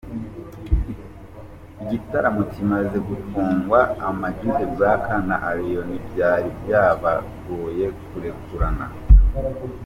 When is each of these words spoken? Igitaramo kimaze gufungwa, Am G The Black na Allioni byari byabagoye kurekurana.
Igitaramo 1.83 2.41
kimaze 2.51 2.97
gufungwa, 3.09 3.79
Am 4.07 4.21
G 4.37 4.39
The 4.57 4.67
Black 4.75 5.05
na 5.27 5.35
Allioni 5.49 5.95
byari 6.07 6.49
byabagoye 6.61 7.85
kurekurana. 8.07 8.85